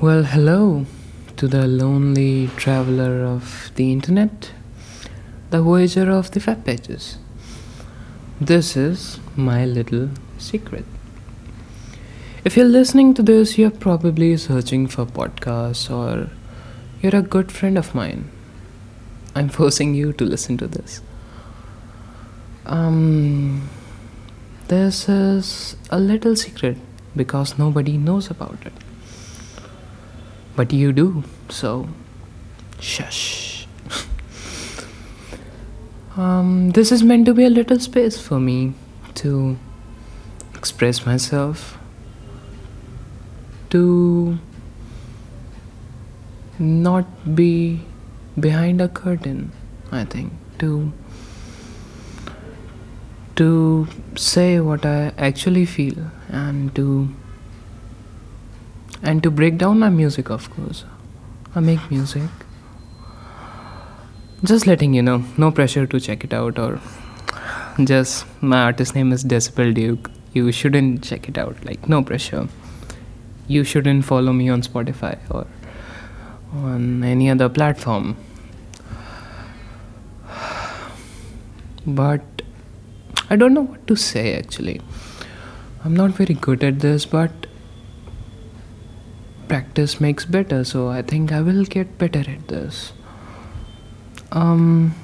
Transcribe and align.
Well, 0.00 0.24
hello 0.24 0.86
to 1.36 1.46
the 1.46 1.68
lonely 1.68 2.48
traveler 2.56 3.24
of 3.24 3.70
the 3.76 3.92
internet, 3.92 4.50
the 5.50 5.62
voyager 5.62 6.10
of 6.10 6.32
the 6.32 6.42
web 6.44 6.64
pages. 6.64 7.18
This 8.40 8.76
is 8.76 9.20
my 9.36 9.64
little 9.64 10.10
secret. 10.38 10.84
If 12.44 12.56
you're 12.56 12.66
listening 12.66 13.14
to 13.14 13.22
this, 13.22 13.56
you're 13.58 13.70
probably 13.70 14.36
searching 14.36 14.88
for 14.88 15.06
podcasts 15.06 15.88
or 15.88 16.30
you're 17.00 17.14
a 17.14 17.22
good 17.22 17.52
friend 17.52 17.78
of 17.78 17.94
mine. 17.94 18.28
I'm 19.36 19.48
forcing 19.60 19.94
you 19.94 20.12
to 20.14 20.24
listen 20.24 20.56
to 20.58 20.66
this. 20.66 21.00
Um, 22.66 23.68
this 24.66 25.08
is 25.08 25.76
a 25.90 26.00
little 26.00 26.34
secret 26.34 26.78
because 27.14 27.56
nobody 27.56 27.98
knows 27.98 28.30
about 28.30 28.58
it. 28.66 28.72
But 30.54 30.72
you 30.72 30.92
do, 30.92 31.24
so 31.48 31.88
shush. 32.78 33.66
um, 36.16 36.70
this 36.70 36.92
is 36.92 37.02
meant 37.02 37.26
to 37.26 37.34
be 37.34 37.44
a 37.44 37.50
little 37.50 37.78
space 37.80 38.20
for 38.20 38.38
me 38.38 38.74
to 39.14 39.56
express 40.54 41.06
myself, 41.06 41.78
to 43.70 44.38
not 46.58 47.34
be 47.34 47.80
behind 48.38 48.80
a 48.80 48.88
curtain, 48.88 49.52
I 49.90 50.04
think, 50.04 50.32
to 50.58 50.92
to 53.36 53.88
say 54.14 54.60
what 54.60 54.84
I 54.84 55.12
actually 55.16 55.64
feel 55.64 56.10
and 56.28 56.74
to 56.74 57.08
and 59.02 59.22
to 59.22 59.30
break 59.30 59.58
down 59.58 59.78
my 59.80 59.88
music 59.90 60.30
of 60.30 60.48
course. 60.50 60.84
I 61.54 61.60
make 61.60 61.90
music. 61.90 62.30
Just 64.44 64.66
letting 64.66 64.94
you 64.94 65.02
know 65.02 65.24
no 65.36 65.50
pressure 65.50 65.86
to 65.86 66.00
check 66.00 66.24
it 66.24 66.32
out 66.32 66.58
or 66.58 66.80
just 67.84 68.24
my 68.40 68.62
artist 68.62 68.94
name 68.94 69.12
is 69.12 69.24
decibel 69.24 69.74
duke. 69.74 70.10
You 70.32 70.50
shouldn't 70.50 71.04
check 71.04 71.28
it 71.28 71.36
out 71.36 71.64
like 71.64 71.88
no 71.88 72.02
pressure. 72.02 72.48
You 73.48 73.64
shouldn't 73.64 74.04
follow 74.04 74.32
me 74.32 74.48
on 74.48 74.62
spotify 74.62 75.18
or 75.30 75.46
on 76.54 77.04
any 77.04 77.28
other 77.28 77.48
platform. 77.48 78.16
But 81.86 82.22
i 83.30 83.36
don't 83.36 83.54
know 83.54 83.62
what 83.62 83.86
to 83.86 83.96
say 83.96 84.34
actually. 84.38 84.80
I'm 85.84 85.94
not 85.94 86.12
very 86.12 86.34
good 86.34 86.64
at 86.64 86.80
this 86.80 87.04
but 87.04 87.46
practice 89.52 90.00
makes 90.00 90.24
better, 90.24 90.64
so 90.64 90.88
I 90.88 91.02
think 91.02 91.30
I 91.30 91.42
will 91.42 91.64
get 91.72 91.98
better 91.98 92.20
at 92.20 92.48
this. 92.48 92.94
Um, 94.42 94.94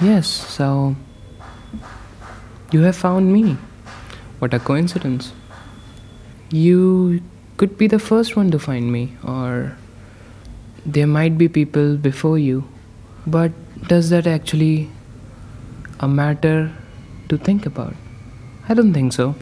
yes, 0.00 0.26
so 0.26 0.96
you 2.72 2.80
have 2.80 2.96
found 2.96 3.30
me. 3.30 3.58
What 4.38 4.54
a 4.54 4.58
coincidence. 4.58 5.34
You 6.50 7.20
could 7.58 7.76
be 7.76 7.86
the 7.86 7.98
first 7.98 8.36
one 8.36 8.50
to 8.52 8.58
find 8.58 8.90
me, 8.90 9.18
or 9.22 9.76
there 10.86 11.06
might 11.06 11.36
be 11.36 11.46
people 11.46 11.98
before 11.98 12.38
you. 12.38 12.66
But 13.26 13.52
does 13.86 14.08
that 14.08 14.26
actually 14.26 14.88
a 16.00 16.08
matter 16.08 16.72
to 17.28 17.36
think 17.36 17.66
about? 17.66 17.94
I 18.66 18.72
don't 18.72 18.94
think 18.94 19.12
so 19.12 19.34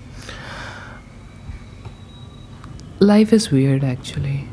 life 3.03 3.33
is 3.33 3.51
weird 3.51 3.83
actually. 3.83 4.45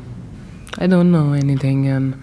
I 0.78 0.86
don't 0.86 1.12
know 1.12 1.32
anything, 1.32 1.86
and 1.86 2.20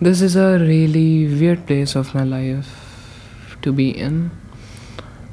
this 0.00 0.20
is 0.20 0.36
a 0.36 0.58
really 0.58 1.26
weird 1.26 1.66
place 1.66 1.94
of 1.94 2.14
my 2.14 2.24
life 2.24 3.56
to 3.62 3.72
be 3.72 3.90
in. 3.90 4.30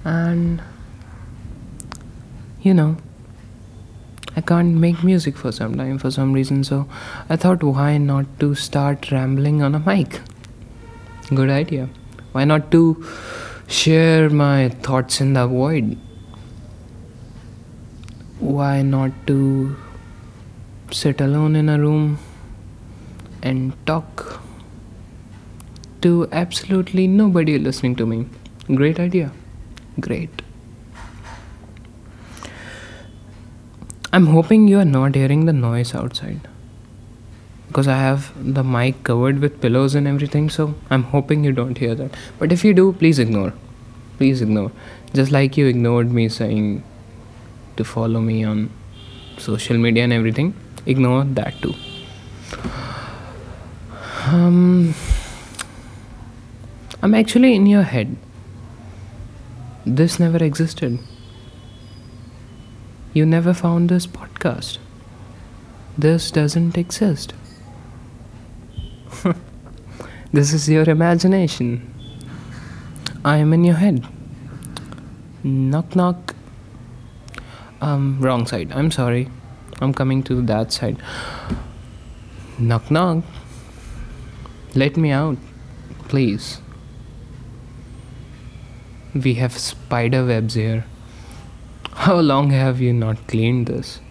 And 0.05 0.61
you 2.61 2.73
know, 2.73 2.97
I 4.35 4.41
can't 4.41 4.75
make 4.75 5.03
music 5.03 5.37
for 5.37 5.51
some 5.51 5.75
time 5.75 5.97
for 5.97 6.11
some 6.11 6.31
reason, 6.33 6.63
so 6.63 6.87
I 7.29 7.35
thought, 7.35 7.63
why 7.63 7.97
not 7.97 8.25
to 8.39 8.55
start 8.55 9.11
rambling 9.11 9.61
on 9.61 9.75
a 9.75 9.79
mic? 9.79 10.21
Good 11.33 11.49
idea. 11.49 11.89
Why 12.31 12.45
not 12.45 12.71
to 12.71 13.05
share 13.67 14.29
my 14.29 14.69
thoughts 14.69 15.19
in 15.19 15.33
the 15.33 15.47
void? 15.47 15.97
Why 18.39 18.81
not 18.81 19.11
to 19.27 19.75
sit 20.91 21.21
alone 21.21 21.55
in 21.55 21.69
a 21.69 21.79
room 21.79 22.17
and 23.43 23.73
talk 23.85 24.41
to 26.01 26.27
absolutely 26.31 27.07
nobody 27.07 27.57
listening 27.57 27.95
to 27.95 28.05
me. 28.05 28.25
Great 28.73 28.99
idea. 28.99 29.31
Great. 29.99 30.41
I'm 34.11 34.27
hoping 34.27 34.67
you 34.67 34.79
are 34.79 34.85
not 34.85 35.13
hearing 35.15 35.45
the 35.45 35.53
noise 35.53 35.93
outside 35.93 36.47
because 37.67 37.87
I 37.87 37.97
have 37.97 38.31
the 38.55 38.63
mic 38.63 39.03
covered 39.03 39.39
with 39.39 39.61
pillows 39.61 39.93
and 39.93 40.07
everything, 40.07 40.49
so 40.49 40.73
I'm 40.89 41.03
hoping 41.03 41.43
you 41.43 41.51
don't 41.51 41.77
hear 41.77 41.93
that. 41.93 42.15
But 42.39 42.51
if 42.51 42.65
you 42.65 42.73
do, 42.73 42.93
please 42.93 43.19
ignore. 43.19 43.53
Please 44.17 44.41
ignore. 44.41 44.71
Just 45.13 45.31
like 45.31 45.55
you 45.55 45.67
ignored 45.67 46.11
me 46.11 46.29
saying 46.29 46.83
to 47.77 47.83
follow 47.83 48.19
me 48.19 48.43
on 48.43 48.71
social 49.37 49.77
media 49.77 50.03
and 50.03 50.11
everything 50.11 50.55
ignore 50.85 51.23
that 51.23 51.61
too. 51.61 51.73
Um, 54.27 54.93
i'm 57.01 57.15
actually 57.15 57.55
in 57.55 57.65
your 57.65 57.83
head. 57.83 58.15
This 59.85 60.19
never 60.19 60.43
existed. 60.43 60.99
You 63.13 63.25
never 63.25 63.53
found 63.53 63.89
this 63.89 64.05
podcast. 64.05 64.77
This 65.97 66.31
doesn't 66.31 66.77
exist. 66.77 67.33
This 70.31 70.53
is 70.53 70.69
your 70.69 70.87
imagination. 70.87 71.91
I 73.25 73.37
am 73.37 73.51
in 73.51 73.63
your 73.63 73.77
head. 73.77 74.05
Knock 75.43 75.95
knock. 75.95 76.35
Um 77.81 78.19
wrong 78.21 78.45
side. 78.45 78.71
I'm 78.71 78.91
sorry 78.91 79.27
I'm 79.81 79.93
coming 79.93 80.23
to 80.23 80.41
that 80.41 80.73
side. 80.73 80.97
Knock 82.57 82.91
knock. 82.91 83.23
Let 84.75 84.97
me 84.97 85.11
out, 85.11 85.37
please. 86.09 86.61
We 89.13 89.35
have 89.35 89.57
spider 89.57 90.25
webs 90.25 90.55
here. 90.55 90.85
How 91.93 92.19
long 92.19 92.49
have 92.51 92.81
you 92.81 92.93
not 92.93 93.25
cleaned 93.27 93.67
this? 93.67 94.01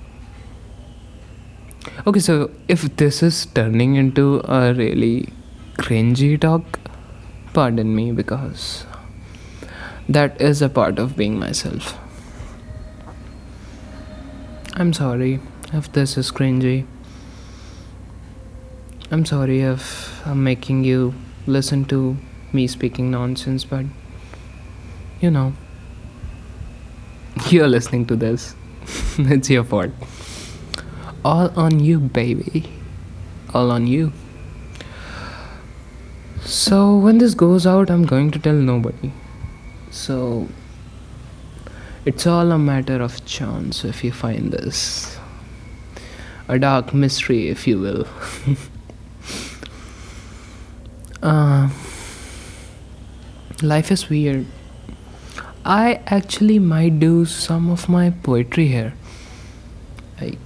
Okay, 2.06 2.20
so 2.20 2.50
if 2.66 2.96
this 2.96 3.22
is 3.22 3.44
turning 3.46 3.96
into 3.96 4.40
a 4.44 4.72
really 4.72 5.28
cringy 5.76 6.40
talk, 6.40 6.80
pardon 7.52 7.94
me 7.94 8.10
because 8.12 8.86
that 10.08 10.40
is 10.40 10.62
a 10.62 10.68
part 10.68 10.98
of 10.98 11.16
being 11.16 11.38
myself. 11.38 11.96
I'm 14.74 14.92
sorry 14.92 15.40
if 15.72 15.92
this 15.92 16.16
is 16.16 16.30
cringy. 16.30 16.86
I'm 19.10 19.24
sorry 19.24 19.60
if 19.60 20.26
I'm 20.26 20.42
making 20.42 20.84
you 20.84 21.14
listen 21.46 21.84
to 21.86 22.16
me 22.52 22.66
speaking 22.66 23.10
nonsense, 23.10 23.64
but 23.64 23.84
you 25.20 25.30
know, 25.30 25.52
you're 27.48 27.68
listening 27.68 28.06
to 28.06 28.16
this. 28.16 28.54
it's 29.18 29.50
your 29.50 29.64
fault. 29.64 29.90
All 31.24 31.50
on 31.58 31.80
you, 31.80 31.98
baby. 31.98 32.70
All 33.52 33.70
on 33.70 33.86
you. 33.86 34.12
So, 36.44 36.96
when 36.96 37.18
this 37.18 37.34
goes 37.34 37.66
out, 37.66 37.90
I'm 37.90 38.06
going 38.06 38.30
to 38.30 38.38
tell 38.38 38.54
nobody. 38.54 39.12
So, 39.90 40.48
it's 42.06 42.26
all 42.26 42.52
a 42.52 42.58
matter 42.58 43.02
of 43.02 43.24
chance 43.26 43.84
if 43.84 44.02
you 44.02 44.12
find 44.12 44.50
this 44.50 45.17
a 46.48 46.58
dark 46.58 46.94
mystery, 46.94 47.48
if 47.48 47.66
you 47.66 47.78
will. 47.78 48.06
uh, 51.22 51.68
life 53.62 53.92
is 53.92 54.08
weird. 54.08 54.46
I 55.64 56.00
actually 56.06 56.58
might 56.58 56.98
do 56.98 57.26
some 57.26 57.68
of 57.70 57.88
my 57.88 58.10
poetry 58.10 58.68
here, 58.68 58.94
like 60.20 60.38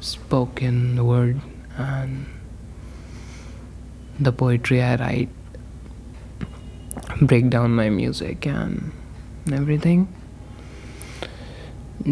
spoken 0.00 1.04
word 1.06 1.40
and 1.78 2.26
the 4.18 4.32
poetry 4.32 4.82
I 4.82 4.96
write, 4.96 5.28
break 7.22 7.48
down 7.48 7.74
my 7.74 7.88
music 7.88 8.46
and 8.46 8.92
everything. 9.50 10.08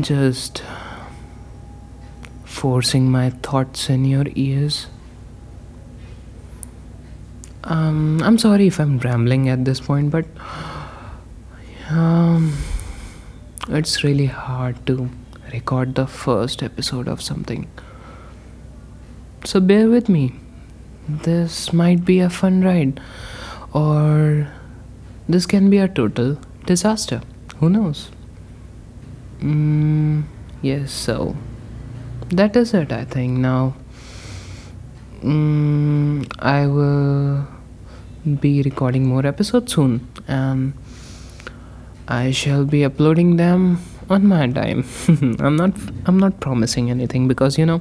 Just 0.01 0.63
forcing 2.59 3.09
my 3.09 3.31
thoughts 3.47 3.89
in 3.89 4.05
your 4.05 4.25
ears. 4.35 4.89
Um, 7.63 8.21
I'm 8.23 8.37
sorry 8.37 8.67
if 8.67 8.81
I'm 8.81 8.99
rambling 8.99 9.49
at 9.49 9.65
this 9.65 9.81
point, 9.81 10.11
but 10.11 10.25
um, 11.91 12.53
it's 13.69 14.03
really 14.03 14.27
hard 14.27 14.85
to 14.87 15.09
record 15.53 15.95
the 15.95 16.09
first 16.09 16.65
episode 16.65 17.07
of 17.07 17.23
something. 17.23 17.69
So 19.45 19.61
bear 19.61 19.89
with 19.89 20.09
me. 20.09 20.35
This 21.09 21.73
might 21.73 22.05
be 22.05 22.19
a 22.19 22.29
fun 22.29 22.63
ride, 22.63 23.01
or 23.73 24.49
this 25.29 25.47
can 25.47 25.71
be 25.71 25.79
a 25.79 25.87
total 25.87 26.39
disaster. 26.67 27.21
Who 27.61 27.71
knows? 27.71 28.11
Mm, 29.41 30.25
yes, 30.61 30.91
so 30.91 31.37
that 32.31 32.57
is 32.57 32.75
it, 32.75 32.93
I 32.93 33.05
think. 33.05 33.39
Now, 33.39 33.75
mm, 35.23 36.31
I 36.39 36.67
will 36.67 37.47
be 38.41 38.63
recording 38.63 39.07
more 39.07 39.27
episodes 39.27 39.73
soon, 39.73 40.07
and 40.27 40.75
I 42.07 42.31
shall 42.31 42.65
be 42.65 42.85
uploading 42.85 43.37
them 43.37 43.81
on 44.11 44.27
my 44.27 44.47
time. 44.49 44.85
I'm 45.41 45.57
not 45.57 45.73
I'm 46.07 46.19
not 46.19 46.41
promising 46.41 46.91
anything 46.91 47.29
because 47.29 47.59
you 47.59 47.67
know 47.67 47.79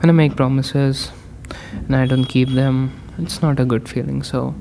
when 0.00 0.10
I 0.10 0.12
make 0.12 0.36
promises 0.36 1.10
and 1.72 1.96
I 1.96 2.06
don't 2.06 2.24
keep 2.26 2.50
them, 2.50 2.92
it's 3.18 3.40
not 3.40 3.60
a 3.60 3.64
good 3.64 3.88
feeling. 3.88 4.22
So 4.22 4.54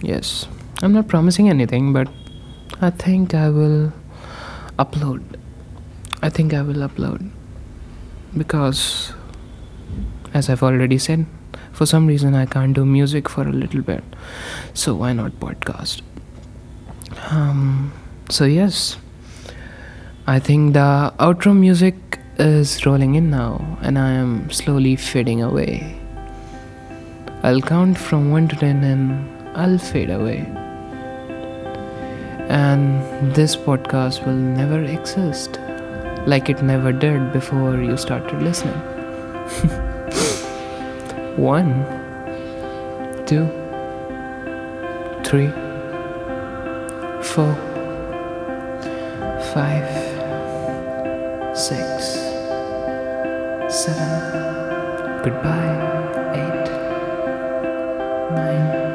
yes, 0.00 0.46
I'm 0.82 0.92
not 0.92 1.08
promising 1.08 1.48
anything, 1.48 1.92
but 1.92 2.08
I 2.80 2.90
think 2.90 3.34
I 3.34 3.48
will 3.48 3.92
upload. 4.78 5.22
I 6.22 6.28
think 6.28 6.54
I 6.54 6.62
will 6.62 6.88
upload 6.88 7.30
because 8.36 9.12
as 10.34 10.48
I've 10.48 10.62
already 10.62 10.98
said, 10.98 11.26
for 11.72 11.86
some 11.86 12.06
reason 12.06 12.34
I 12.34 12.46
can't 12.46 12.74
do 12.74 12.84
music 12.84 13.28
for 13.28 13.42
a 13.42 13.52
little 13.52 13.82
bit. 13.82 14.04
So 14.74 14.94
why 14.94 15.12
not 15.12 15.32
podcast? 15.32 16.02
Um 17.30 17.92
so 18.28 18.44
yes 18.44 18.96
I 20.26 20.38
think 20.38 20.74
the 20.74 21.12
outro 21.18 21.56
music 21.56 21.96
is 22.38 22.86
rolling 22.86 23.16
in 23.16 23.30
now 23.30 23.78
and 23.82 23.98
I 23.98 24.10
am 24.10 24.50
slowly 24.50 24.96
fading 24.96 25.42
away. 25.42 25.98
I'll 27.42 27.60
count 27.60 27.98
from 27.98 28.30
1 28.30 28.48
to 28.48 28.56
10 28.56 28.84
and 28.84 29.56
I'll 29.56 29.78
fade 29.78 30.10
away. 30.10 30.46
And 32.48 33.34
this 33.34 33.56
podcast 33.56 34.24
will 34.24 34.34
never 34.34 34.82
exist 34.84 35.58
like 36.26 36.48
it 36.48 36.62
never 36.62 36.92
did 36.92 37.32
before 37.32 37.80
you 37.80 37.96
started 37.96 38.42
listening. 38.42 38.74
One, 41.36 41.84
two, 43.26 43.46
three, 45.24 45.50
four, 47.22 47.54
five 49.54 50.02
six, 51.54 52.14
seven, 53.68 55.22
goodbye, 55.22 55.76
eight, 56.34 56.70
nine. 58.34 58.91